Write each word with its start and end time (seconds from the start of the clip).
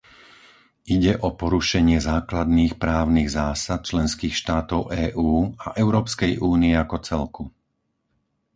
Ide 0.95 1.13
o 1.27 1.37
porušenie 1.41 1.97
základných 2.11 2.73
právnych 2.83 3.29
zásad 3.37 3.79
členských 3.89 4.33
štátov 4.41 4.81
EÚ 5.05 5.31
a 5.65 5.77
Európskej 5.83 6.31
únie 6.51 6.73
ako 6.83 6.95
celku. 7.07 7.43